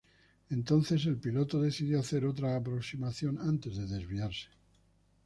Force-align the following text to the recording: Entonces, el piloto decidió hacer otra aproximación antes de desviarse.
Entonces, 0.49 1.05
el 1.05 1.17
piloto 1.17 1.61
decidió 1.61 1.99
hacer 1.99 2.25
otra 2.25 2.55
aproximación 2.55 3.37
antes 3.37 3.77
de 3.77 3.85
desviarse. 3.85 4.47